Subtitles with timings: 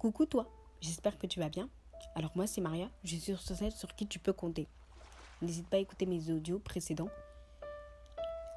[0.00, 0.46] Coucou toi,
[0.80, 1.68] j'espère que tu vas bien.
[2.14, 4.66] Alors moi c'est Maria, je suis sur celle sur qui tu peux compter.
[5.42, 7.10] N'hésite pas à écouter mes audios précédents.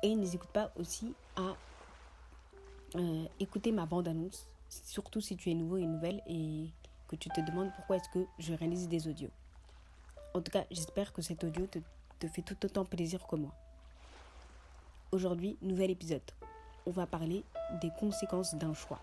[0.03, 1.57] Et n'hésite pas aussi à
[2.95, 6.69] euh, écouter ma bande-annonce, surtout si tu es nouveau et nouvelle et
[7.09, 9.31] que tu te demandes pourquoi est-ce que je réalise des audios.
[10.33, 11.79] En tout cas, j'espère que cet audio te,
[12.19, 13.51] te fait tout autant plaisir que moi.
[15.11, 16.21] Aujourd'hui, nouvel épisode.
[16.85, 17.43] On va parler
[17.81, 19.01] des conséquences d'un choix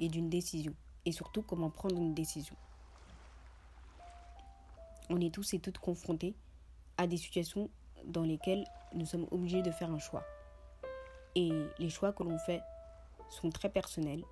[0.00, 0.74] et d'une décision
[1.04, 2.56] et surtout comment prendre une décision.
[5.10, 6.34] On est tous et toutes confrontés
[6.96, 7.70] à des situations
[8.04, 10.24] dans lesquelles nous sommes obligés de faire un choix.
[11.34, 12.60] Et les choix que l'on fait
[13.30, 14.24] sont très personnels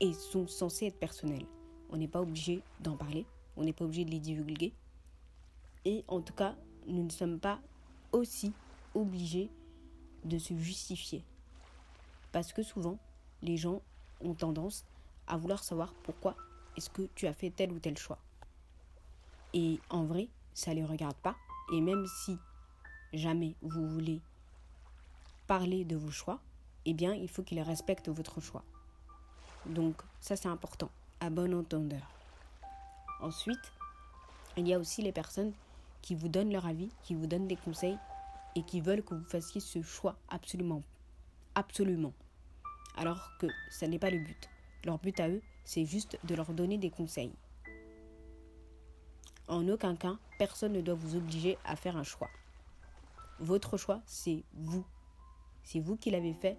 [0.00, 1.46] et sont censés être personnels.
[1.90, 3.26] On n'est pas obligé d'en parler,
[3.56, 4.72] on n'est pas obligé de les divulguer.
[5.84, 6.54] Et en tout cas,
[6.86, 7.60] nous ne sommes pas
[8.12, 8.52] aussi
[8.94, 9.50] obligés
[10.24, 11.24] de se justifier.
[12.32, 12.98] Parce que souvent,
[13.42, 13.80] les gens
[14.20, 14.84] ont tendance
[15.30, 16.36] à vouloir savoir pourquoi
[16.76, 18.18] est-ce que tu as fait tel ou tel choix.
[19.54, 21.36] Et en vrai, ça ne les regarde pas.
[21.72, 22.36] Et même si
[23.12, 24.20] jamais vous voulez
[25.46, 26.40] parler de vos choix,
[26.84, 28.64] eh bien, il faut qu'ils respectent votre choix.
[29.66, 32.02] Donc, ça, c'est important, à bon entendeur.
[33.20, 33.72] Ensuite,
[34.56, 35.52] il y a aussi les personnes
[36.02, 37.98] qui vous donnent leur avis, qui vous donnent des conseils
[38.56, 40.82] et qui veulent que vous fassiez ce choix absolument.
[41.54, 42.14] Absolument.
[42.96, 44.48] Alors que ce n'est pas le but.
[44.84, 47.32] Leur but à eux, c'est juste de leur donner des conseils.
[49.48, 52.30] En aucun cas, personne ne doit vous obliger à faire un choix.
[53.40, 54.84] Votre choix, c'est vous.
[55.64, 56.56] C'est vous qui l'avez fait.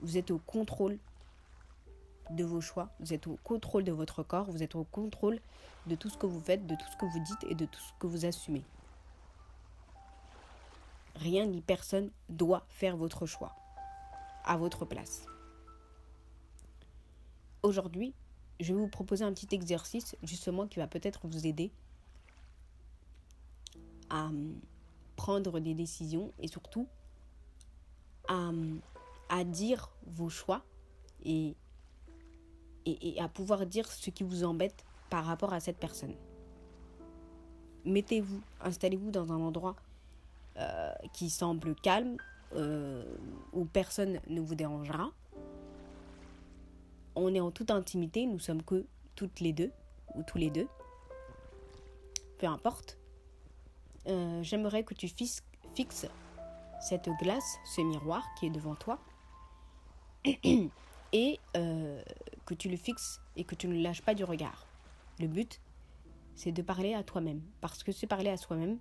[0.00, 0.98] Vous êtes au contrôle
[2.30, 5.40] de vos choix, vous êtes au contrôle de votre corps, vous êtes au contrôle
[5.86, 7.80] de tout ce que vous faites, de tout ce que vous dites et de tout
[7.80, 8.62] ce que vous assumez.
[11.16, 13.54] Rien ni personne doit faire votre choix
[14.44, 15.26] à votre place.
[17.64, 18.12] Aujourd'hui,
[18.60, 21.72] je vais vous proposer un petit exercice justement qui va peut-être vous aider
[24.10, 24.60] à hum,
[25.16, 26.86] prendre des décisions et surtout
[28.28, 28.82] à, hum,
[29.46, 30.62] dire vos choix
[31.24, 31.56] et,
[32.84, 36.14] et, à pouvoir dire ce qui vous embête par rapport à cette personne.
[37.86, 39.76] Mettez-vous, installez-vous dans un endroit
[40.58, 42.18] euh, qui semble calme,
[42.56, 43.16] euh,
[43.54, 45.10] où personne ne vous dérangera
[47.16, 49.72] on est en toute intimité, nous sommes que toutes les deux,
[50.14, 50.68] ou tous les deux.
[52.38, 52.98] Peu importe.
[54.06, 55.42] Euh, j'aimerais que tu fixes,
[56.80, 58.98] cette glace, ce miroir qui est devant toi,
[61.12, 62.02] et euh,
[62.44, 64.66] que tu le fixes et que tu ne lâches pas du regard.
[65.18, 65.60] Le but,
[66.34, 67.40] c'est de parler à toi-même.
[67.60, 68.78] Parce que se parler à soi-même,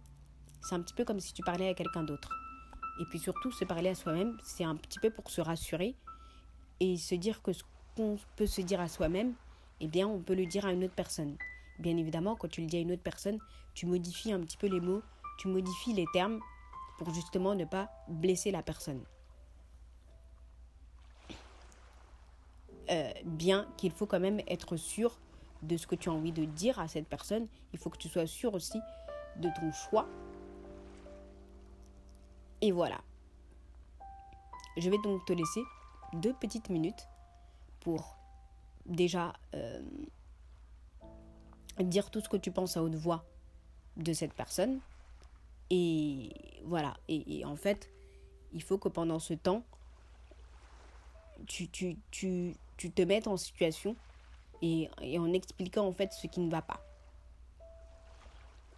[0.61, 2.29] c'est un petit peu comme si tu parlais à quelqu'un d'autre.
[2.99, 5.95] Et puis surtout, se parler à soi-même, c'est un petit peu pour se rassurer
[6.79, 7.63] et se dire que ce
[7.95, 9.33] qu'on peut se dire à soi-même,
[9.79, 11.37] eh bien, on peut le dire à une autre personne.
[11.79, 13.39] Bien évidemment, quand tu le dis à une autre personne,
[13.73, 15.01] tu modifies un petit peu les mots,
[15.39, 16.39] tu modifies les termes
[16.97, 19.03] pour justement ne pas blesser la personne.
[22.89, 25.17] Euh, bien qu'il faut quand même être sûr
[25.61, 28.09] de ce que tu as envie de dire à cette personne, il faut que tu
[28.09, 28.79] sois sûr aussi
[29.37, 30.07] de ton choix.
[32.61, 33.01] Et voilà.
[34.77, 35.63] Je vais donc te laisser
[36.13, 37.07] deux petites minutes
[37.83, 38.17] pour
[38.85, 39.81] déjà euh,
[41.79, 43.25] dire tout ce que tu penses à haute voix
[43.97, 44.79] de cette personne.
[45.69, 46.29] Et
[46.63, 47.89] voilà, et, en fait,
[48.53, 49.63] il faut que pendant ce temps,
[51.47, 53.95] tu, tu, tu, tu te mettes en situation
[54.61, 56.85] et, en expliquant en fait ce qui ne va pas.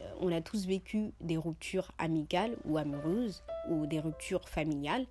[0.01, 5.05] Euh, on a tous vécu des ruptures amicales ou amoureuses ou des ruptures familiales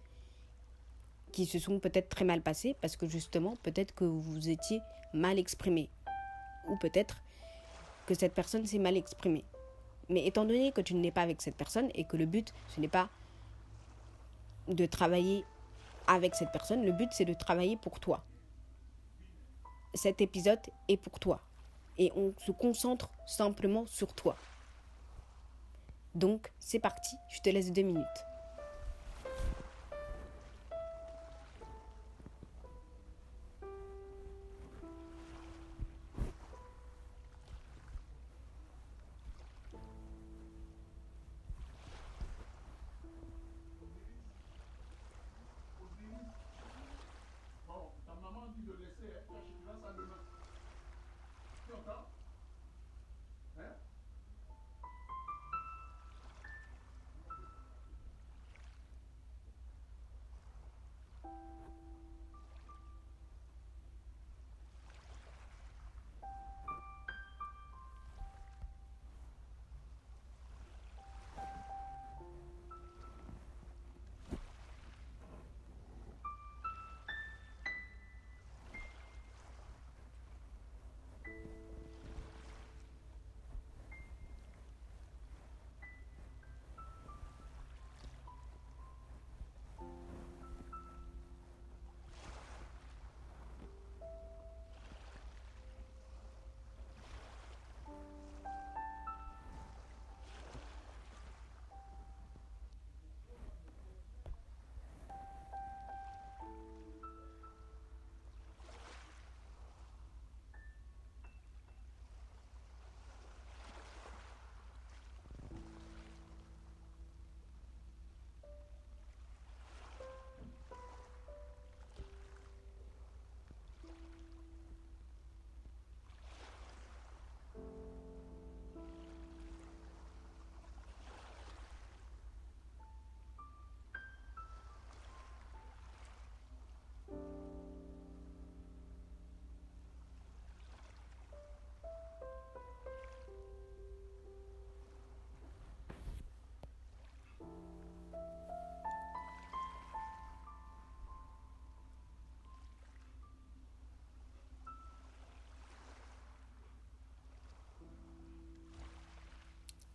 [1.34, 4.81] qui se sont peut-être très mal passées parce que justement, peut-être que vous étiez
[5.12, 5.91] mal exprimé.
[6.69, 7.21] Ou peut-être
[8.06, 9.45] que cette personne s'est mal exprimée.
[10.09, 12.81] Mais étant donné que tu n'es pas avec cette personne et que le but, ce
[12.81, 13.09] n'est pas
[14.69, 15.45] de travailler
[16.06, 18.22] avec cette personne, le but, c'est de travailler pour toi.
[19.93, 21.41] Cet épisode est pour toi.
[21.98, 24.36] Et on se concentre simplement sur toi.
[26.15, 28.25] Donc, c'est parti, je te laisse deux minutes.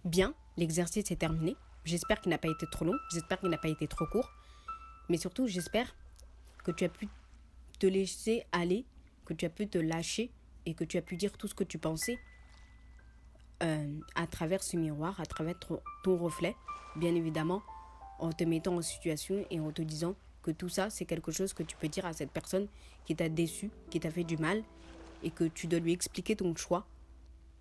[0.10, 1.56] Bien, l'exercice est terminé.
[1.86, 4.30] J'espère qu'il n'a pas été trop long, j'espère qu'il n'a pas été trop court.
[5.08, 5.96] Mais surtout, j'espère
[6.64, 7.08] que tu as pu
[7.80, 8.86] te laisser aller,
[9.26, 10.32] que tu as pu te lâcher
[10.66, 12.20] et que tu as pu dire tout ce que tu pensais
[13.64, 16.56] euh, à travers ce miroir, à travers ton reflet,
[16.96, 17.62] bien évidemment,
[18.20, 21.54] en te mettant en situation et en te disant que tout ça, c'est quelque chose
[21.54, 22.68] que tu peux dire à cette personne
[23.06, 24.64] qui t'a déçu, qui t'a fait du mal,
[25.24, 26.86] et que tu dois lui expliquer ton choix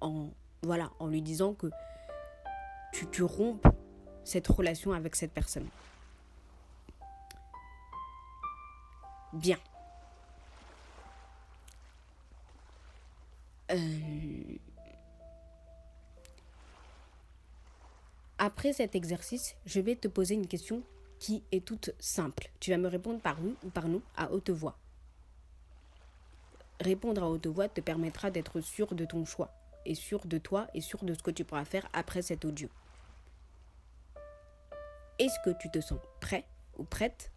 [0.00, 0.30] en,
[0.62, 1.70] voilà, en lui disant que
[2.92, 3.66] tu, tu rompes
[4.24, 5.68] cette relation avec cette personne.
[9.32, 9.58] Bien.
[13.70, 14.56] Euh,
[18.38, 20.82] après cet exercice, je vais te poser une question
[21.18, 22.50] qui est toute simple.
[22.60, 24.78] Tu vas me répondre par oui ou par nous à haute voix.
[26.80, 29.52] Répondre à haute voix te permettra d'être sûr de ton choix
[29.84, 32.68] et sûr de toi et sûr de ce que tu pourras faire après cet audio.
[35.18, 36.44] Est-ce que tu te sens prêt
[36.76, 37.30] ou prête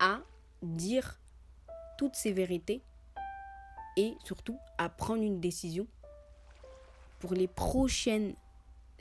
[0.00, 0.20] à
[0.62, 1.18] dire
[1.96, 2.82] toutes ces vérités
[3.96, 5.86] et surtout à prendre une décision
[7.18, 8.34] pour les prochaines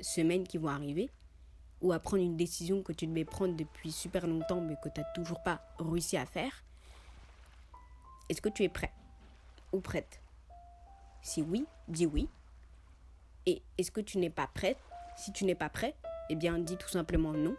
[0.01, 1.09] semaines qui vont arriver
[1.81, 4.99] ou à prendre une décision que tu devais prendre depuis super longtemps mais que tu
[4.99, 6.63] n'as toujours pas réussi à faire,
[8.29, 8.91] est-ce que tu es prêt
[9.71, 10.19] ou prête?
[11.27, 12.29] Si oui, dis oui.
[13.45, 14.77] Et est-ce que tu n'es pas prête?
[15.17, 15.93] Si tu n'es pas prêt,
[16.29, 17.57] eh bien dis tout simplement non.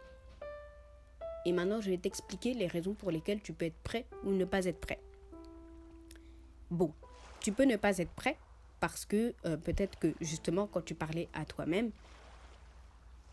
[1.45, 4.47] Et maintenant, je vais t'expliquer les raisons pour lesquelles tu peux être prêt ou ne
[4.47, 4.99] pas être prêt.
[6.71, 6.95] Bon,
[7.41, 8.39] tu peux ne pas être prêt
[8.81, 11.91] parce que euh, peut-être que justement quand tu parlais à toi-même,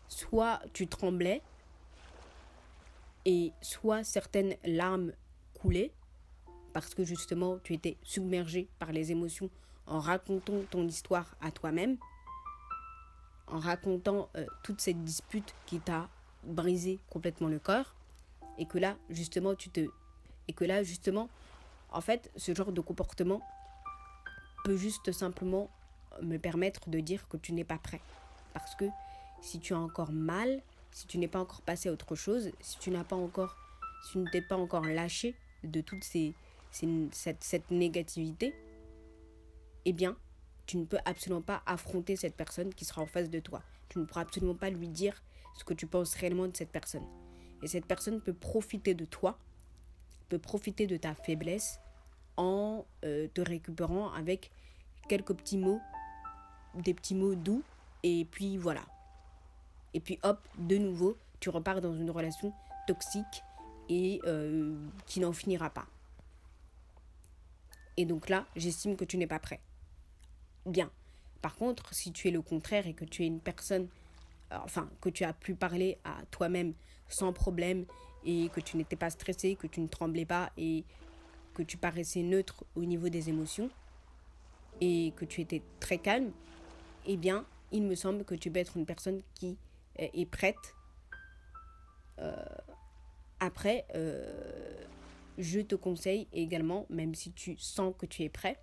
[0.06, 1.40] soit tu tremblais
[3.24, 5.14] et soit certaines larmes
[5.54, 5.92] coulaient
[6.74, 9.48] parce que justement tu étais submergé par les émotions
[9.86, 11.96] en racontant ton histoire à toi-même,
[13.46, 16.08] en racontant euh, toute cette dispute qui t'a
[16.44, 17.94] brisé complètement le corps
[18.58, 19.80] et que là justement tu te
[20.48, 21.28] et que là justement
[21.90, 23.40] en fait ce genre de comportement
[24.64, 25.70] peut juste simplement
[26.22, 28.00] me permettre de dire que tu n'es pas prêt.
[28.52, 28.84] Parce que
[29.40, 32.78] si tu as encore mal, si tu n'es pas encore passé à autre chose, si
[32.78, 33.56] tu n'as pas encore,
[34.04, 36.34] si tu ne t'es pas encore lâché de toute ces,
[36.70, 38.54] cette, cette négativité,
[39.86, 40.16] eh bien,
[40.66, 43.62] tu ne peux absolument pas affronter cette personne qui sera en face de toi.
[43.88, 45.22] Tu ne pourras absolument pas lui dire
[45.56, 47.06] ce que tu penses réellement de cette personne.
[47.62, 49.38] Et cette personne peut profiter de toi,
[50.28, 51.78] peut profiter de ta faiblesse
[52.36, 54.50] en euh, te récupérant avec
[55.08, 55.80] quelques petits mots,
[56.74, 57.62] des petits mots doux,
[58.02, 58.82] et puis voilà.
[59.94, 62.52] Et puis hop, de nouveau, tu repars dans une relation
[62.86, 63.42] toxique
[63.88, 64.76] et euh,
[65.06, 65.86] qui n'en finira pas.
[67.96, 69.60] Et donc là, j'estime que tu n'es pas prêt.
[70.66, 70.90] Bien.
[71.42, 73.88] Par contre, si tu es le contraire et que tu es une personne,
[74.52, 76.74] euh, enfin, que tu as pu parler à toi-même
[77.08, 77.86] sans problème
[78.24, 80.84] et que tu n'étais pas stressé, que tu ne tremblais pas et
[81.54, 83.70] que tu paraissais neutre au niveau des émotions
[84.80, 86.32] et que tu étais très calme,
[87.06, 89.56] eh bien, il me semble que tu peux être une personne qui
[89.96, 90.74] est prête.
[92.18, 92.44] Euh,
[93.38, 94.84] après, euh,
[95.38, 98.58] je te conseille également, même si tu sens que tu es prêt,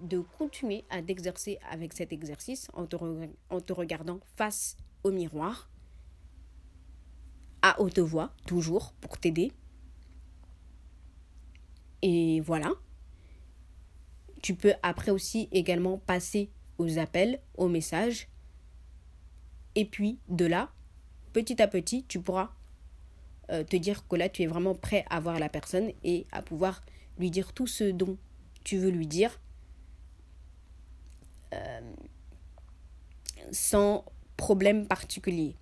[0.00, 5.70] de continuer à t'exercer avec cet exercice en te, regardant face au miroir,
[7.62, 9.52] à haute voix, toujours, pour t'aider.
[12.02, 12.72] Et voilà.
[14.42, 18.28] Tu peux après aussi également passer aux appels, aux messages,
[19.74, 20.72] et puis de là,
[21.32, 22.50] petit à petit, tu pourras
[23.50, 26.42] euh, te dire que là, tu es vraiment prêt à voir la personne et à
[26.42, 26.82] pouvoir
[27.18, 28.18] lui dire tout ce dont
[28.64, 29.40] tu veux lui dire
[31.52, 31.80] euh,
[33.52, 34.04] sans
[34.36, 35.54] problème particulier.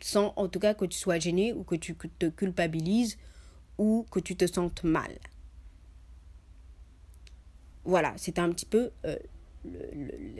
[0.00, 3.18] Sans en tout cas que tu sois gêné ou que tu te culpabilises
[3.78, 5.18] ou que tu te sentes mal.
[7.84, 9.16] Voilà, c'est un petit peu euh,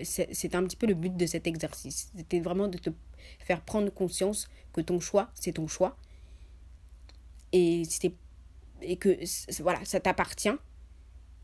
[0.05, 2.11] c'est un petit peu le but de cet exercice.
[2.17, 2.91] C'était vraiment de te
[3.41, 5.97] faire prendre conscience que ton choix, c'est ton choix.
[7.53, 7.83] Et,
[8.83, 9.19] et que
[9.63, 10.57] voilà, ça t'appartient.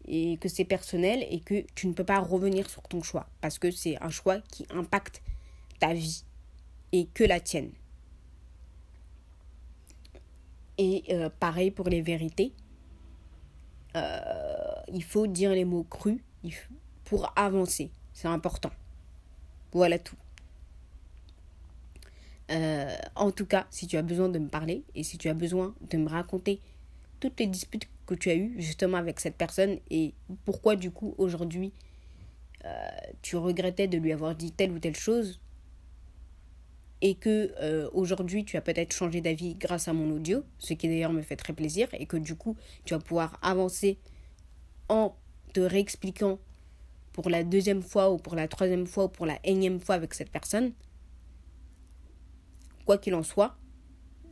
[0.06, 3.26] Et que c'est personnel et que tu ne peux pas revenir sur ton choix.
[3.40, 5.22] Parce que c'est un choix qui impacte
[5.80, 6.24] ta vie
[6.92, 7.70] et que la tienne.
[10.78, 12.52] Et euh, pareil pour les vérités.
[13.96, 14.18] Euh,
[14.92, 16.20] il faut dire les mots crus.
[17.04, 17.90] Pour avancer.
[18.12, 18.70] C'est important.
[19.72, 20.16] Voilà tout.
[22.50, 25.34] Euh, en tout cas, si tu as besoin de me parler et si tu as
[25.34, 26.60] besoin de me raconter
[27.20, 31.14] toutes les disputes que tu as eues justement avec cette personne et pourquoi du coup
[31.18, 31.72] aujourd'hui
[32.64, 32.88] euh,
[33.22, 35.40] tu regrettais de lui avoir dit telle ou telle chose
[37.04, 40.88] et que euh, aujourd'hui tu as peut-être changé d'avis grâce à mon audio, ce qui
[40.88, 42.56] d'ailleurs me fait très plaisir, et que du coup
[42.86, 43.98] tu vas pouvoir avancer
[44.88, 45.14] en
[45.52, 46.38] te réexpliquant
[47.12, 50.14] pour la deuxième fois ou pour la troisième fois ou pour la énième fois avec
[50.14, 50.72] cette personne,
[52.86, 53.56] quoi qu'il en soit,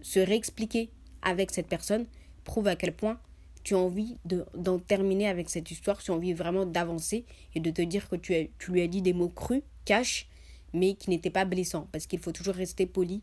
[0.00, 2.07] se réexpliquer avec cette personne
[2.45, 3.21] prouve à quel point
[3.62, 7.71] tu as envie d'en terminer avec cette histoire, tu as envie vraiment d'avancer et de
[7.71, 10.28] te dire que tu, as, tu lui as dit des mots crus, cash,
[10.73, 11.88] mais qui n'étaient pas blessants.
[11.92, 13.23] Parce qu'il faut toujours rester poli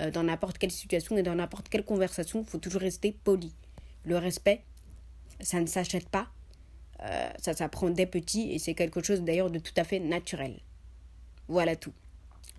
[0.00, 3.52] euh, dans n'importe quelle situation et dans n'importe quelle conversation, il faut toujours rester poli.
[4.04, 4.62] Le respect,
[5.40, 6.28] ça ne s'achète pas,
[7.02, 10.60] euh, ça s'apprend dès petit et c'est quelque chose d'ailleurs de tout à fait naturel.
[11.48, 11.92] Voilà tout.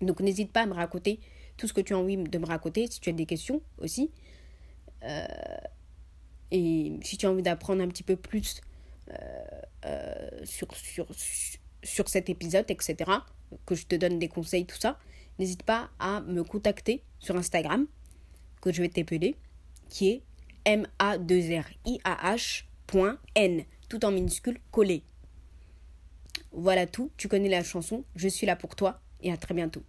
[0.02, 1.20] Donc n'hésite pas à me raconter
[1.56, 4.10] tout ce que tu as envie de me raconter, si tu as des questions aussi.
[5.04, 5.26] Euh,
[6.50, 8.60] et si tu as envie d'apprendre un petit peu plus
[10.44, 11.06] sur, sur,
[11.82, 13.10] sur cet épisode, etc.,
[13.66, 14.98] que je te donne des conseils, tout ça,
[15.38, 17.86] n'hésite pas à me contacter sur Instagram,
[18.60, 19.36] que je vais t'épeler,
[19.88, 20.22] qui est
[20.64, 21.14] M-A-2-R-I-A-H.N,
[23.88, 25.02] tout en minuscule collé.
[26.52, 29.82] Voilà tout, tu connais la chanson, je suis là pour toi et à très bientôt.